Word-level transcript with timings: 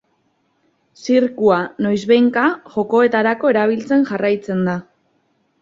Zirkua, 1.01 1.57
noiz 1.87 1.99
behinka, 2.13 2.45
jokoetarako 2.77 3.53
erabiltzen 3.55 4.09
jarraitzen 4.11 4.65
da. 4.73 4.77